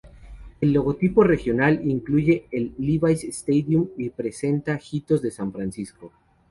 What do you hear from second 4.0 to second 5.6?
presenta hitos de San